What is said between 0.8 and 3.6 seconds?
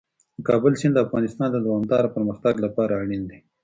سیند د افغانستان د دوامداره پرمختګ لپاره اړین دی.